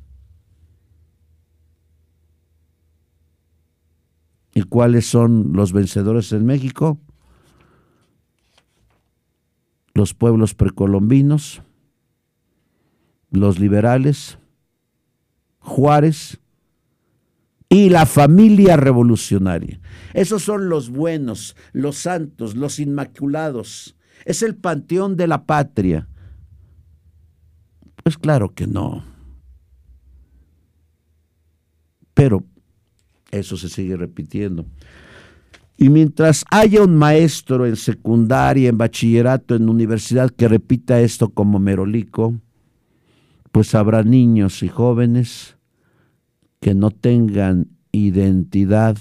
¿Y 4.54 4.62
cuáles 4.62 5.04
son 5.04 5.52
los 5.52 5.74
vencedores 5.74 6.32
en 6.32 6.46
México? 6.46 6.98
Los 9.92 10.14
pueblos 10.14 10.54
precolombinos, 10.54 11.60
los 13.30 13.58
liberales, 13.58 14.38
Juárez 15.58 16.39
y 17.72 17.88
la 17.88 18.04
familia 18.04 18.76
revolucionaria. 18.76 19.80
Esos 20.12 20.42
son 20.42 20.68
los 20.68 20.90
buenos, 20.90 21.56
los 21.72 21.96
santos, 21.96 22.56
los 22.56 22.80
inmaculados. 22.80 23.96
Es 24.24 24.42
el 24.42 24.56
panteón 24.56 25.16
de 25.16 25.28
la 25.28 25.44
patria. 25.44 26.08
Pues 28.02 28.18
claro 28.18 28.52
que 28.52 28.66
no. 28.66 29.04
Pero 32.12 32.44
eso 33.30 33.56
se 33.56 33.68
sigue 33.68 33.96
repitiendo. 33.96 34.66
Y 35.76 35.90
mientras 35.90 36.44
haya 36.50 36.82
un 36.82 36.96
maestro 36.96 37.66
en 37.66 37.76
secundaria, 37.76 38.68
en 38.68 38.78
bachillerato, 38.78 39.54
en 39.54 39.68
universidad 39.68 40.28
que 40.30 40.48
repita 40.48 41.00
esto 41.00 41.28
como 41.28 41.60
merolico, 41.60 42.34
pues 43.52 43.76
habrá 43.76 44.02
niños 44.02 44.62
y 44.64 44.68
jóvenes 44.68 45.56
que 46.60 46.74
no 46.74 46.90
tengan 46.90 47.68
identidad, 47.90 48.96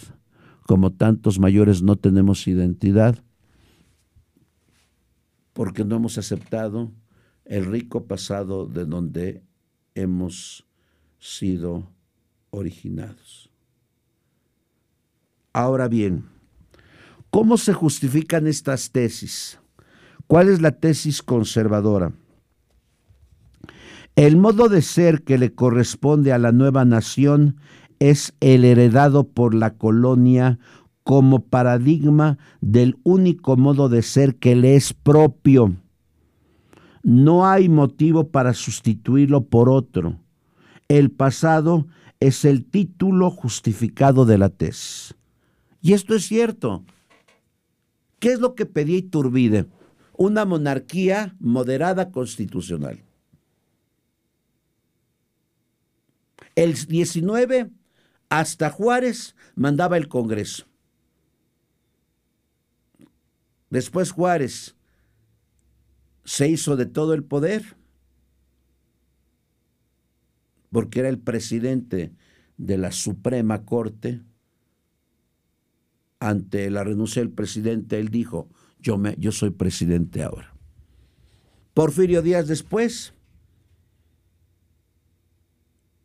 como 0.65 0.91
tantos 0.91 1.39
mayores 1.39 1.81
no 1.81 1.95
tenemos 1.95 2.47
identidad, 2.47 3.23
porque 5.53 5.83
no 5.83 5.97
hemos 5.97 6.17
aceptado 6.17 6.91
el 7.45 7.65
rico 7.65 8.05
pasado 8.05 8.65
de 8.65 8.85
donde 8.85 9.43
hemos 9.95 10.65
sido 11.19 11.91
originados. 12.51 13.49
Ahora 15.51 15.87
bien, 15.87 16.25
¿cómo 17.29 17.57
se 17.57 17.73
justifican 17.73 18.47
estas 18.47 18.91
tesis? 18.91 19.59
¿Cuál 20.27 20.47
es 20.47 20.61
la 20.61 20.71
tesis 20.71 21.21
conservadora? 21.21 22.13
El 24.19 24.35
modo 24.35 24.67
de 24.67 24.81
ser 24.81 25.23
que 25.23 25.37
le 25.37 25.53
corresponde 25.55 26.33
a 26.33 26.37
la 26.37 26.51
nueva 26.51 26.83
nación 26.83 27.55
es 27.99 28.33
el 28.41 28.65
heredado 28.65 29.23
por 29.29 29.55
la 29.55 29.75
colonia 29.75 30.59
como 31.05 31.45
paradigma 31.45 32.37
del 32.59 32.97
único 33.03 33.55
modo 33.55 33.87
de 33.87 34.01
ser 34.01 34.35
que 34.35 34.57
le 34.57 34.75
es 34.75 34.91
propio. 34.91 35.73
No 37.01 37.47
hay 37.47 37.69
motivo 37.69 38.27
para 38.27 38.53
sustituirlo 38.53 39.45
por 39.45 39.69
otro. 39.69 40.19
El 40.89 41.11
pasado 41.11 41.87
es 42.19 42.43
el 42.43 42.65
título 42.65 43.31
justificado 43.31 44.25
de 44.25 44.37
la 44.37 44.49
tesis. 44.49 45.15
Y 45.81 45.93
esto 45.93 46.13
es 46.13 46.25
cierto. 46.25 46.83
¿Qué 48.19 48.33
es 48.33 48.41
lo 48.41 48.53
que 48.53 48.65
pedía 48.65 48.97
Iturbide? 48.97 49.67
Una 50.17 50.43
monarquía 50.43 51.37
moderada 51.39 52.11
constitucional. 52.11 53.05
El 56.59 56.73
19 56.73 57.69
hasta 58.27 58.69
Juárez 58.69 59.33
mandaba 59.55 59.95
el 59.95 60.09
Congreso. 60.09 60.65
Después 63.69 64.11
Juárez 64.11 64.75
se 66.25 66.49
hizo 66.49 66.75
de 66.75 66.85
todo 66.85 67.13
el 67.13 67.23
poder 67.23 67.77
porque 70.69 70.99
era 70.99 71.07
el 71.07 71.19
presidente 71.19 72.11
de 72.57 72.77
la 72.77 72.91
Suprema 72.91 73.63
Corte 73.63 74.21
ante 76.19 76.69
la 76.69 76.83
renuncia 76.83 77.21
del 77.21 77.31
presidente, 77.31 78.01
él 78.01 78.09
dijo, 78.09 78.49
yo, 78.81 78.97
me, 78.97 79.15
yo 79.17 79.31
soy 79.31 79.51
presidente 79.51 80.23
ahora. 80.23 80.53
Porfirio 81.73 82.21
Díaz 82.21 82.49
después, 82.49 83.13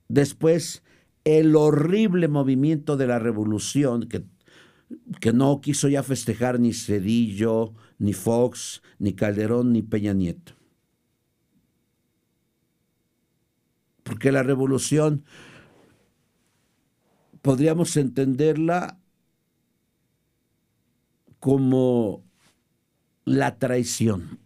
después 0.08 0.82
el 1.24 1.56
horrible 1.56 2.28
movimiento 2.28 2.96
de 2.96 3.06
la 3.06 3.18
revolución 3.18 4.08
que, 4.08 4.24
que 5.20 5.32
no 5.32 5.60
quiso 5.60 5.88
ya 5.88 6.02
festejar 6.02 6.60
ni 6.60 6.72
Cedillo, 6.72 7.74
ni 7.98 8.12
Fox, 8.12 8.82
ni 8.98 9.14
Calderón, 9.14 9.72
ni 9.72 9.82
Peña 9.82 10.12
Nieto. 10.12 10.52
Porque 14.02 14.30
la 14.32 14.42
revolución 14.42 15.24
podríamos 17.40 17.96
entenderla 17.96 18.98
como 21.40 22.24
la 23.24 23.58
traición. 23.58 24.38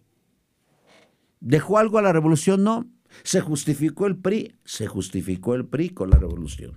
¿Dejó 1.41 1.79
algo 1.79 1.99
a 1.99 2.03
la 2.03 2.13
revolución? 2.13 2.65
No. 2.65 2.89
Se 3.23 3.41
justificó 3.41 4.07
el 4.07 4.17
PRI, 4.17 4.55
se 4.65 4.87
justificó 4.87 5.55
el 5.55 5.67
PRI 5.67 5.91
con 5.91 6.11
la 6.11 6.19
revolución. 6.19 6.73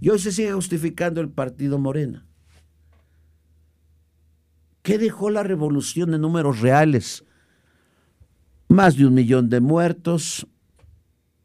Y 0.00 0.10
hoy 0.10 0.18
se 0.18 0.32
sigue 0.32 0.52
justificando 0.52 1.20
el 1.20 1.30
partido 1.30 1.78
Morena. 1.78 2.26
¿Qué 4.82 4.98
dejó 4.98 5.30
la 5.30 5.42
revolución 5.42 6.14
en 6.14 6.20
números 6.20 6.60
reales? 6.60 7.24
Más 8.68 8.96
de 8.96 9.06
un 9.06 9.14
millón 9.14 9.48
de 9.48 9.60
muertos, 9.60 10.46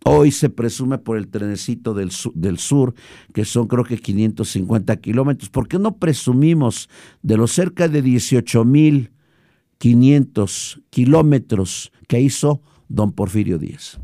Hoy 0.06 0.32
se 0.32 0.50
presume 0.50 0.98
por 0.98 1.16
el 1.18 1.30
trenecito 1.30 1.94
del 1.94 2.12
sur, 2.12 2.94
que 3.34 3.46
son 3.46 3.68
creo 3.68 3.86
que 3.86 3.98
550 3.98 4.98
kilómetros. 4.98 5.50
¿Por 5.50 5.70
qué 5.70 5.80
no 5.80 5.96
presumimos 5.96 6.90
de 7.22 7.38
los 7.38 7.54
cerca 7.54 7.88
de 7.88 8.04
18.500 8.04 10.84
kilómetros 10.90 11.94
que 12.08 12.20
hizo 12.20 12.62
don 12.94 13.12
Porfirio 13.12 13.58
Díaz? 13.58 14.00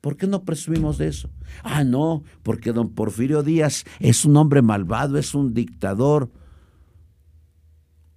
¿Por 0.00 0.16
qué 0.16 0.26
no 0.26 0.44
presumimos 0.44 0.96
de 0.96 1.08
eso? 1.08 1.30
Ah, 1.62 1.84
no, 1.84 2.24
porque 2.42 2.72
don 2.72 2.94
Porfirio 2.94 3.42
Díaz 3.42 3.84
es 4.00 4.24
un 4.24 4.36
hombre 4.38 4.62
malvado, 4.62 5.18
es 5.18 5.34
un 5.34 5.52
dictador. 5.52 6.30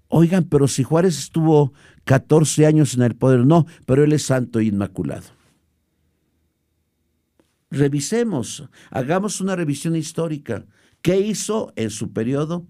Oigan, 0.07 0.45
pero 0.45 0.69
si 0.69 0.83
Juárez 0.83 1.17
estuvo 1.19 1.73
14 2.05 2.65
años 2.65 2.93
en 2.93 3.03
el 3.03 3.15
poder, 3.15 3.45
no, 3.45 3.65
pero 3.85 4.05
él 4.05 4.13
es 4.13 4.23
santo 4.23 4.59
e 4.59 4.65
inmaculado. 4.65 5.27
Revisemos, 7.69 8.69
hagamos 8.89 9.41
una 9.41 9.57
revisión 9.57 9.97
histórica. 9.97 10.65
¿Qué 11.01 11.19
hizo 11.19 11.73
en 11.75 11.89
su 11.89 12.13
periodo, 12.13 12.65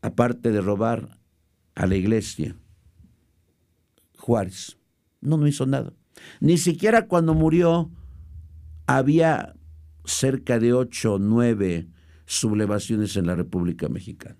aparte 0.00 0.52
de 0.52 0.62
robar 0.62 1.18
a 1.74 1.86
la 1.86 1.96
iglesia? 1.96 2.56
Juárez. 4.26 4.76
No, 5.20 5.36
no 5.36 5.46
hizo 5.46 5.66
nada. 5.66 5.92
Ni 6.40 6.58
siquiera 6.58 7.06
cuando 7.06 7.32
murió 7.32 7.92
había 8.88 9.54
cerca 10.04 10.58
de 10.58 10.72
ocho 10.72 11.14
o 11.14 11.18
nueve 11.20 11.86
sublevaciones 12.24 13.16
en 13.16 13.28
la 13.28 13.36
República 13.36 13.88
Mexicana. 13.88 14.36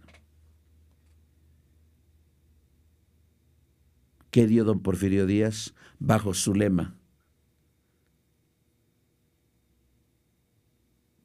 ¿Qué 4.33 4.49
dio 4.49 4.65
don 4.65 4.81
Porfirio 4.81 5.25
Díaz 5.25 5.73
bajo 6.01 6.35
su 6.35 6.53
lema? 6.53 6.99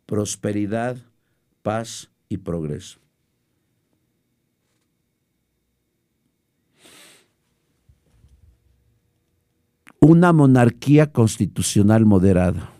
Prosperidad, 0.06 0.98
paz 1.64 2.12
y 2.30 2.38
progreso. 2.38 3.01
Una 10.04 10.34
monarquía 10.34 11.12
constitucional 11.12 12.08
moderada. 12.08 12.74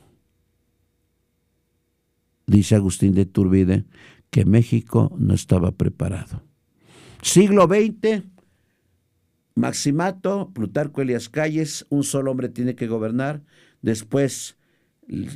Dice 2.48 2.74
Agustín 2.74 3.14
de 3.14 3.28
Turbide 3.28 3.86
que 4.32 4.44
México 4.44 5.16
no 5.20 5.36
estaba 5.36 5.72
preparado. 5.72 6.42
Siglo 7.22 7.68
XX, 7.68 8.24
Maximato, 9.54 10.50
Plutarco 10.52 11.04
Elias 11.04 11.30
Calles, 11.30 11.86
un 11.90 12.04
solo 12.04 12.32
hombre 12.32 12.50
tiene 12.50 12.74
que 12.74 12.88
gobernar. 12.88 13.44
Después, 13.84 14.58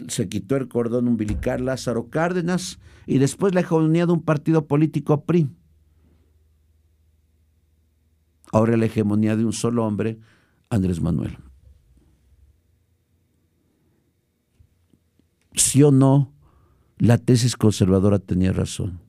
se 0.07 0.27
quitó 0.27 0.55
el 0.55 0.67
cordón 0.67 1.07
umbilical 1.07 1.65
Lázaro 1.65 2.09
Cárdenas 2.09 2.79
y 3.05 3.19
después 3.19 3.53
la 3.53 3.61
hegemonía 3.61 4.07
de 4.07 4.13
un 4.13 4.23
partido 4.23 4.65
político 4.65 5.23
PRI. 5.23 5.51
Ahora 8.51 8.75
la 8.75 8.85
hegemonía 8.87 9.35
de 9.35 9.45
un 9.45 9.53
solo 9.53 9.85
hombre, 9.85 10.17
Andrés 10.71 10.99
Manuel. 10.99 11.37
O 15.83 15.91
no, 15.91 16.31
la 16.97 17.17
tesis 17.17 17.55
conservadora 17.55 18.19
tenía 18.19 18.53
razón. 18.53 18.99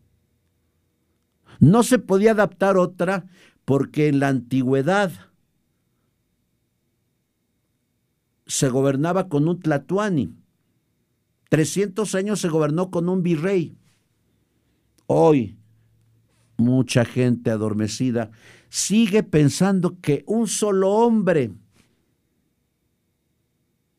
No 1.60 1.82
se 1.82 1.98
podía 1.98 2.32
adaptar 2.32 2.76
otra 2.76 3.26
porque 3.64 4.08
en 4.08 4.20
la 4.20 4.28
antigüedad 4.28 5.12
se 8.46 8.68
gobernaba 8.68 9.28
con 9.28 9.48
un 9.48 9.60
tlatuani. 9.60 10.34
300 11.48 12.14
años 12.14 12.40
se 12.40 12.48
gobernó 12.48 12.90
con 12.90 13.08
un 13.08 13.22
virrey. 13.22 13.76
Hoy, 15.06 15.56
mucha 16.56 17.04
gente 17.04 17.50
adormecida 17.50 18.30
sigue 18.68 19.22
pensando 19.22 20.00
que 20.00 20.24
un 20.26 20.48
solo 20.48 20.90
hombre 20.90 21.52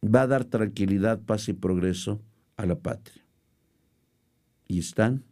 va 0.04 0.24
a 0.24 0.28
dar 0.28 0.46
tranquilidad, 0.46 1.22
paz 1.22 1.48
y 1.50 1.54
progreso 1.54 2.22
a 2.58 2.66
la 2.66 2.76
patria. 2.76 3.24
Y 4.68 4.80
están 4.80 5.24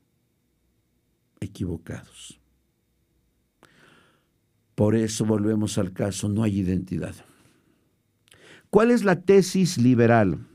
equivocados. 1.40 2.40
Por 4.76 4.96
eso 4.96 5.26
volvemos 5.26 5.78
al 5.78 5.94
caso, 5.94 6.30
no 6.30 6.44
hay 6.44 6.60
identidad. 6.60 7.16
¿Cuál 8.70 8.92
es 8.92 9.04
la 9.04 9.22
tesis 9.22 9.78
liberal? 9.78 10.46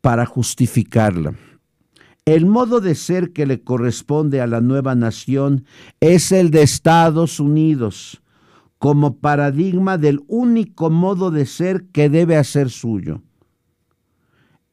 Para 0.00 0.24
justificarla. 0.26 1.34
El 2.24 2.46
modo 2.46 2.80
de 2.80 2.94
ser 2.94 3.32
que 3.32 3.44
le 3.44 3.62
corresponde 3.62 4.40
a 4.40 4.46
la 4.46 4.60
nueva 4.60 4.94
nación 4.94 5.66
es 6.00 6.32
el 6.32 6.50
de 6.50 6.62
Estados 6.62 7.38
Unidos, 7.38 8.22
como 8.78 9.18
paradigma 9.18 9.98
del 9.98 10.22
único 10.26 10.90
modo 10.90 11.30
de 11.30 11.44
ser 11.44 11.86
que 11.86 12.08
debe 12.08 12.36
hacer 12.36 12.70
suyo. 12.70 13.22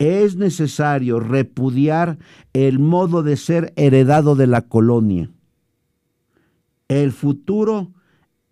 Es 0.02 0.36
necesario 0.36 1.20
repudiar 1.20 2.18
el 2.54 2.80
modo 2.80 3.22
de 3.22 3.38
ser 3.38 3.72
heredado 3.76 4.36
de 4.36 4.48
la 4.48 4.64
colonia. 4.64 5.30
El 6.88 7.12
futuro 7.12 7.94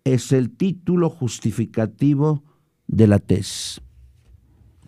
es 0.04 0.30
el 0.30 0.56
título 0.56 1.10
justificativo 1.10 2.44
de 2.86 3.08
la 3.08 3.18
tesis. 3.18 3.80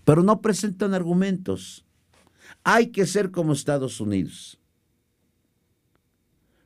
Pero 0.05 0.23
no 0.23 0.41
presentan 0.41 0.95
argumentos. 0.95 1.85
Hay 2.63 2.93
que 2.93 3.07
ser 3.07 3.33
como 3.33 3.55
Estados 3.55 4.01
Unidos. 4.01 4.61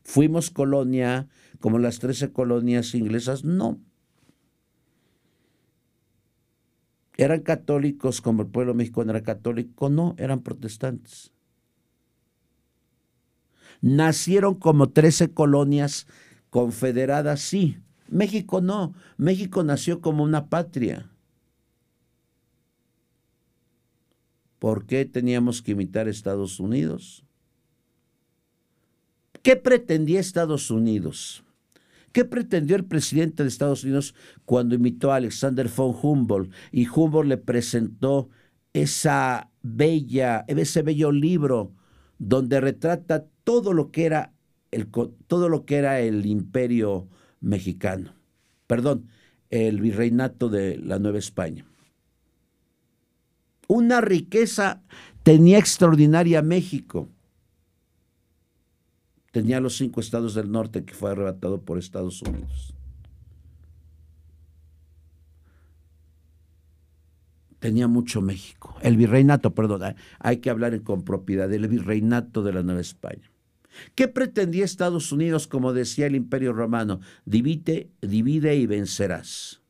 ¿Fuimos 0.04 0.50
colonia 0.50 1.26
como 1.58 1.78
las 1.78 2.00
13 2.00 2.32
colonias 2.32 2.94
inglesas? 2.94 3.44
No. 3.44 3.80
¿Eran 7.16 7.40
católicos 7.40 8.20
como 8.20 8.42
el 8.42 8.48
pueblo 8.48 8.74
mexicano 8.74 9.10
era 9.10 9.22
católico? 9.22 9.88
No, 9.88 10.14
eran 10.18 10.42
protestantes. 10.42 11.32
Nacieron 13.80 14.54
como 14.54 14.90
13 14.90 15.32
colonias 15.32 16.06
confederadas, 16.50 17.40
sí, 17.40 17.78
México 18.08 18.60
no, 18.60 18.94
México 19.16 19.62
nació 19.62 20.00
como 20.00 20.24
una 20.24 20.48
patria. 20.48 21.10
¿Por 24.58 24.86
qué 24.86 25.04
teníamos 25.04 25.62
que 25.62 25.72
imitar 25.72 26.06
a 26.06 26.10
Estados 26.10 26.60
Unidos? 26.60 27.24
¿Qué 29.42 29.56
pretendía 29.56 30.20
Estados 30.20 30.70
Unidos? 30.70 31.44
¿Qué 32.16 32.24
pretendió 32.24 32.76
el 32.76 32.86
presidente 32.86 33.42
de 33.42 33.50
Estados 33.50 33.84
Unidos 33.84 34.14
cuando 34.46 34.74
imitó 34.74 35.12
a 35.12 35.16
Alexander 35.16 35.68
von 35.68 35.94
Humboldt 36.00 36.50
y 36.72 36.88
Humboldt 36.88 37.28
le 37.28 37.36
presentó 37.36 38.30
esa 38.72 39.50
bella, 39.60 40.46
ese 40.48 40.80
bello 40.80 41.12
libro 41.12 41.74
donde 42.18 42.58
retrata 42.58 43.26
todo 43.44 43.74
lo 43.74 43.90
que 43.90 44.06
era 44.06 44.32
el, 44.70 44.88
todo 45.26 45.50
lo 45.50 45.66
que 45.66 45.76
era 45.76 46.00
el 46.00 46.24
imperio 46.24 47.06
mexicano, 47.42 48.14
perdón, 48.66 49.08
el 49.50 49.82
virreinato 49.82 50.48
de 50.48 50.78
la 50.78 50.98
Nueva 50.98 51.18
España. 51.18 51.66
Una 53.68 54.00
riqueza 54.00 54.82
tenía 55.22 55.58
extraordinaria 55.58 56.40
México. 56.40 57.10
Tenía 59.36 59.60
los 59.60 59.76
cinco 59.76 60.00
estados 60.00 60.32
del 60.32 60.50
norte 60.50 60.86
que 60.86 60.94
fue 60.94 61.10
arrebatado 61.10 61.60
por 61.60 61.76
Estados 61.76 62.22
Unidos. 62.22 62.72
Tenía 67.58 67.86
mucho 67.86 68.22
México. 68.22 68.74
El 68.80 68.96
virreinato, 68.96 69.54
perdón, 69.54 69.94
hay 70.20 70.38
que 70.38 70.48
hablar 70.48 70.80
con 70.80 71.04
propiedad 71.04 71.50
del 71.50 71.68
virreinato 71.68 72.42
de 72.42 72.54
la 72.54 72.62
Nueva 72.62 72.80
España. 72.80 73.30
¿Qué 73.94 74.08
pretendía 74.08 74.64
Estados 74.64 75.12
Unidos, 75.12 75.46
como 75.46 75.74
decía 75.74 76.06
el 76.06 76.16
Imperio 76.16 76.54
Romano? 76.54 77.00
Divide, 77.26 77.90
divide 78.00 78.56
y 78.56 78.64
vencerás. 78.64 79.60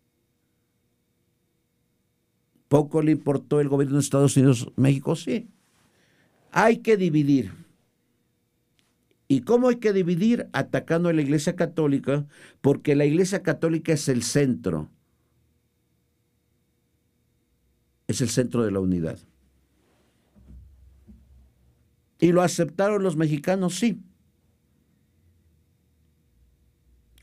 ¿Poco 2.68 3.02
le 3.02 3.11
importó 3.11 3.61
el 3.61 3.68
gobierno 3.68 3.96
de 3.96 4.02
Estados 4.02 4.37
Unidos 4.37 4.70
México? 4.76 5.16
Sí. 5.16 5.50
Hay 6.52 6.76
que 6.76 6.96
dividir. 6.96 7.65
¿Y 9.28 9.40
cómo 9.40 9.68
hay 9.68 9.76
que 9.76 9.92
dividir? 9.92 10.48
Atacando 10.52 11.08
a 11.08 11.12
la 11.12 11.22
Iglesia 11.22 11.56
Católica, 11.56 12.26
porque 12.60 12.94
la 12.94 13.04
Iglesia 13.04 13.42
Católica 13.42 13.92
es 13.92 14.08
el 14.08 14.22
centro. 14.22 14.88
Es 18.06 18.20
el 18.20 18.28
centro 18.28 18.62
de 18.62 18.70
la 18.70 18.78
unidad. 18.78 19.18
¿Y 22.20 22.32
lo 22.32 22.42
aceptaron 22.42 23.02
los 23.02 23.16
mexicanos? 23.16 23.74
Sí. 23.74 24.00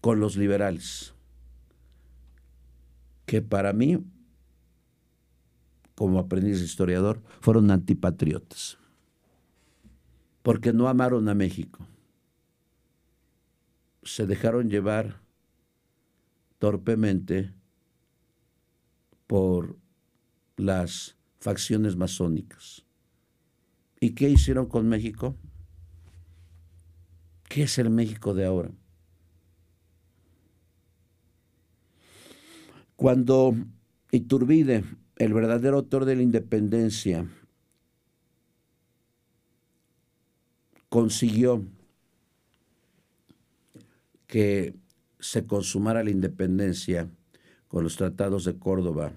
Con 0.01 0.19
los 0.19 0.35
liberales. 0.35 1.13
Que 3.25 3.41
para 3.41 3.71
mí, 3.71 4.03
como 5.95 6.19
aprendiz 6.19 6.61
historiador, 6.61 7.21
fueron 7.39 7.71
antipatriotas. 7.71 8.77
Porque 10.41 10.73
no 10.73 10.89
amaron 10.89 11.29
a 11.29 11.33
México. 11.33 11.87
Se 14.03 14.25
dejaron 14.25 14.69
llevar 14.69 15.21
torpemente 16.59 17.53
por 19.27 19.77
las 20.57 21.17
facciones 21.39 21.95
masónicas. 21.95 22.85
¿Y 23.99 24.11
qué 24.11 24.29
hicieron 24.29 24.67
con 24.67 24.87
México? 24.87 25.35
¿Qué 27.49 27.63
es 27.63 27.77
el 27.77 27.89
México 27.89 28.33
de 28.33 28.45
ahora? 28.45 28.71
Cuando 32.95 33.55
Iturbide, 34.11 34.83
el 35.17 35.33
verdadero 35.33 35.77
autor 35.77 36.05
de 36.05 36.15
la 36.15 36.21
independencia, 36.21 37.27
consiguió 40.89 41.65
que 44.33 44.73
se 45.19 45.45
consumara 45.45 46.03
la 46.03 46.09
independencia 46.09 47.07
con 47.67 47.83
los 47.83 47.97
tratados 47.97 48.45
de 48.45 48.57
Córdoba 48.57 49.13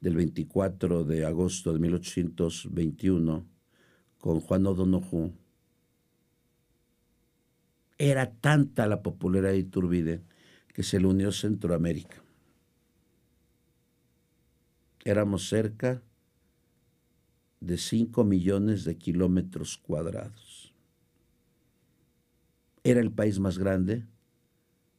del 0.00 0.14
24 0.14 1.02
de 1.02 1.26
agosto 1.26 1.72
de 1.72 1.80
1821, 1.80 3.44
con 4.18 4.38
Juan 4.38 4.66
O'Donoghue, 4.68 5.32
era 7.98 8.30
tanta 8.34 8.86
la 8.86 9.02
popularidad 9.02 9.50
de 9.50 9.58
Iturbide 9.58 10.22
que 10.72 10.84
se 10.84 11.00
le 11.00 11.08
unió 11.08 11.32
Centroamérica. 11.32 12.22
Éramos 15.04 15.48
cerca 15.48 16.04
de 17.58 17.78
5 17.78 18.22
millones 18.22 18.84
de 18.84 18.96
kilómetros 18.96 19.76
cuadrados. 19.76 20.72
Era 22.84 23.00
el 23.00 23.10
país 23.10 23.40
más 23.40 23.58
grande 23.58 24.04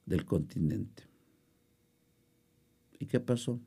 del 0.05 0.25
continente. 0.25 1.03
¿Y 2.99 3.05
qué 3.05 3.19
pasó? 3.19 3.59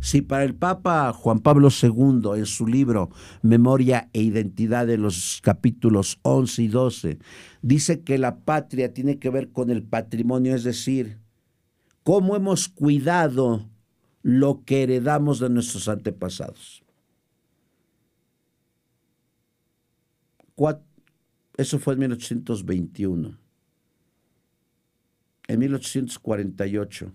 Si 0.00 0.20
para 0.20 0.44
el 0.44 0.54
Papa 0.54 1.12
Juan 1.12 1.40
Pablo 1.40 1.68
II, 1.70 2.30
en 2.36 2.46
su 2.46 2.66
libro 2.66 3.10
Memoria 3.42 4.10
e 4.12 4.22
Identidad 4.22 4.86
de 4.86 4.98
los 4.98 5.40
capítulos 5.42 6.18
11 6.22 6.62
y 6.62 6.68
12, 6.68 7.18
dice 7.62 8.02
que 8.02 8.18
la 8.18 8.40
patria 8.40 8.92
tiene 8.92 9.18
que 9.18 9.30
ver 9.30 9.52
con 9.52 9.70
el 9.70 9.84
patrimonio, 9.84 10.56
es 10.56 10.64
decir, 10.64 11.18
cómo 12.02 12.34
hemos 12.34 12.68
cuidado 12.68 13.68
lo 14.22 14.64
que 14.64 14.82
heredamos 14.82 15.38
de 15.38 15.50
nuestros 15.50 15.88
antepasados. 15.88 16.82
Eso 21.56 21.78
fue 21.78 21.94
en 21.94 22.00
1821. 22.00 23.41
En 25.52 25.58
1848, 25.58 27.12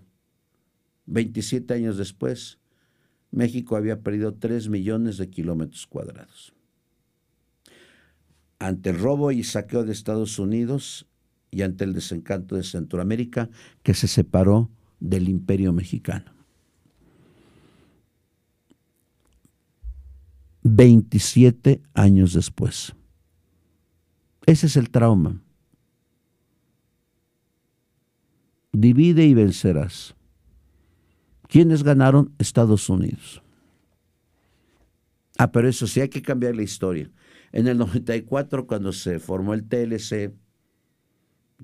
27 1.06 1.74
años 1.74 1.96
después, 1.96 2.60
México 3.32 3.74
había 3.74 3.98
perdido 3.98 4.32
3 4.32 4.68
millones 4.68 5.18
de 5.18 5.28
kilómetros 5.28 5.88
cuadrados. 5.88 6.54
Ante 8.60 8.90
el 8.90 9.00
robo 9.00 9.32
y 9.32 9.42
saqueo 9.42 9.82
de 9.82 9.90
Estados 9.90 10.38
Unidos 10.38 11.08
y 11.50 11.62
ante 11.62 11.82
el 11.82 11.92
desencanto 11.92 12.54
de 12.54 12.62
Centroamérica, 12.62 13.50
que 13.82 13.92
se 13.92 14.06
separó 14.06 14.70
del 15.00 15.28
imperio 15.28 15.72
mexicano. 15.72 16.32
27 20.62 21.82
años 21.92 22.34
después. 22.34 22.94
Ese 24.46 24.68
es 24.68 24.76
el 24.76 24.90
trauma. 24.90 25.42
Divide 28.72 29.24
y 29.24 29.34
vencerás. 29.34 30.14
¿Quiénes 31.48 31.82
ganaron? 31.82 32.34
Estados 32.38 32.88
Unidos. 32.88 33.42
Ah, 35.38 35.50
pero 35.52 35.68
eso 35.68 35.86
sí, 35.86 36.00
hay 36.00 36.08
que 36.08 36.22
cambiar 36.22 36.54
la 36.54 36.62
historia. 36.62 37.10
En 37.52 37.68
el 37.68 37.78
94, 37.78 38.66
cuando 38.66 38.92
se 38.92 39.18
formó 39.18 39.54
el 39.54 39.64
TLC, 39.64 40.34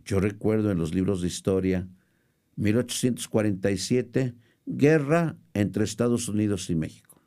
yo 0.05 0.21
recuerdo 0.21 0.71
en 0.71 0.79
los 0.79 0.95
libros 0.95 1.21
de 1.21 1.29
historia, 1.29 1.89
1847, 2.57 4.35
guerra 4.65 5.37
entre 5.53 5.85
Estados 5.85 6.29
Unidos 6.29 6.71
y 6.71 6.75
México. 6.75 7.21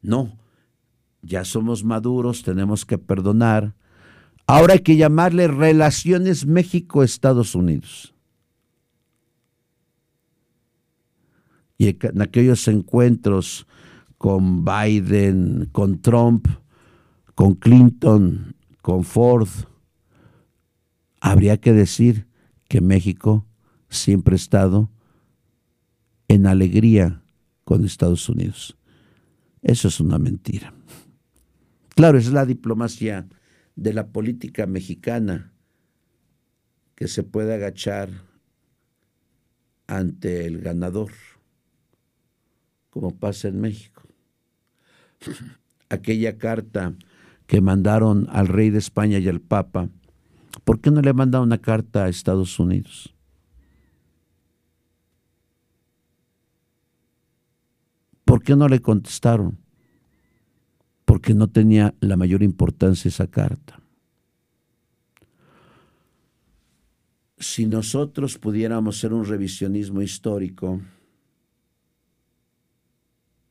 No, 0.00 0.38
ya 1.22 1.44
somos 1.44 1.84
maduros, 1.84 2.42
tenemos 2.42 2.84
que 2.84 2.98
perdonar. 2.98 3.74
Ahora 4.46 4.74
hay 4.74 4.80
que 4.80 4.96
llamarle 4.96 5.48
relaciones 5.48 6.46
México-Estados 6.46 7.54
Unidos. 7.54 8.14
Y 11.82 11.98
en 12.00 12.22
aquellos 12.22 12.68
encuentros 12.68 13.66
con 14.16 14.64
Biden, 14.64 15.68
con 15.72 16.00
Trump, 16.00 16.46
con 17.34 17.56
Clinton, 17.56 18.54
con 18.82 19.02
Ford, 19.02 19.48
habría 21.20 21.56
que 21.56 21.72
decir 21.72 22.28
que 22.68 22.80
México 22.80 23.44
siempre 23.88 24.34
ha 24.34 24.36
estado 24.36 24.92
en 26.28 26.46
alegría 26.46 27.24
con 27.64 27.84
Estados 27.84 28.28
Unidos. 28.28 28.78
Eso 29.60 29.88
es 29.88 29.98
una 29.98 30.18
mentira. 30.18 30.72
Claro, 31.96 32.16
es 32.16 32.30
la 32.30 32.46
diplomacia 32.46 33.26
de 33.74 33.92
la 33.92 34.06
política 34.12 34.66
mexicana 34.66 35.52
que 36.94 37.08
se 37.08 37.24
puede 37.24 37.54
agachar 37.54 38.08
ante 39.88 40.46
el 40.46 40.60
ganador, 40.60 41.10
como 42.92 43.10
pasa 43.10 43.48
en 43.48 43.60
México. 43.60 44.02
Aquella 45.88 46.38
carta 46.38 46.94
que 47.48 47.60
mandaron 47.60 48.28
al 48.30 48.46
rey 48.46 48.70
de 48.70 48.78
España 48.78 49.18
y 49.18 49.28
al 49.28 49.40
Papa, 49.40 49.88
¿por 50.62 50.80
qué 50.80 50.92
no 50.92 51.02
le 51.02 51.12
mandaron 51.12 51.48
una 51.48 51.58
carta 51.58 52.04
a 52.04 52.08
Estados 52.08 52.60
Unidos? 52.60 53.12
¿Por 58.24 58.44
qué 58.44 58.54
no 58.54 58.68
le 58.68 58.80
contestaron? 58.80 59.62
porque 61.12 61.34
no 61.34 61.46
tenía 61.46 61.94
la 62.00 62.16
mayor 62.16 62.42
importancia 62.42 63.10
esa 63.10 63.26
carta. 63.26 63.78
Si 67.36 67.66
nosotros 67.66 68.38
pudiéramos 68.38 68.96
hacer 68.96 69.12
un 69.12 69.26
revisionismo 69.26 70.00
histórico 70.00 70.80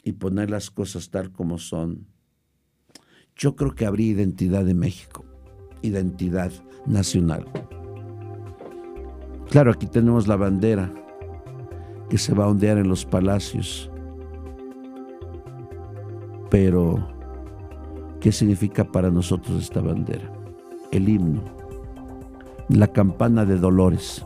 y 0.03 0.13
poner 0.13 0.49
las 0.49 0.71
cosas 0.71 1.09
tal 1.09 1.31
como 1.31 1.57
son, 1.57 2.07
yo 3.35 3.55
creo 3.55 3.75
que 3.75 3.85
habría 3.85 4.11
identidad 4.11 4.65
de 4.65 4.73
México, 4.73 5.25
identidad 5.81 6.51
nacional. 6.85 7.45
Claro, 9.49 9.71
aquí 9.71 9.87
tenemos 9.87 10.27
la 10.27 10.35
bandera 10.35 10.93
que 12.09 12.17
se 12.17 12.33
va 12.33 12.45
a 12.45 12.49
ondear 12.49 12.77
en 12.77 12.87
los 12.87 13.05
palacios, 13.05 13.89
pero 16.49 17.11
¿Qué 18.21 18.31
significa 18.31 18.83
para 18.83 19.09
nosotros 19.09 19.63
esta 19.63 19.81
bandera? 19.81 20.31
El 20.91 21.09
himno, 21.09 21.41
la 22.69 22.87
campana 22.87 23.45
de 23.45 23.57
dolores. 23.57 24.23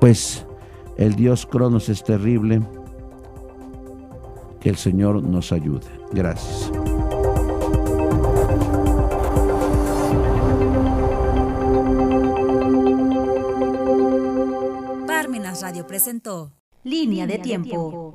Pues 0.00 0.46
el 0.96 1.14
Dios 1.14 1.44
Cronos 1.44 1.90
es 1.90 2.02
terrible. 2.02 2.62
El 4.66 4.74
Señor 4.76 5.22
nos 5.22 5.52
ayude. 5.52 5.86
Gracias. 6.10 6.72
Parmenas 15.06 15.62
Radio 15.62 15.86
presentó 15.86 16.52
Línea 16.82 17.28
de 17.28 17.38
tiempo. 17.38 18.05